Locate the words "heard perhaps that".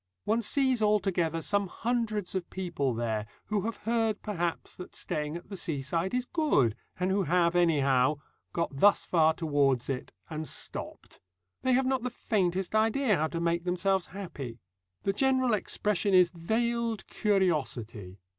3.85-4.95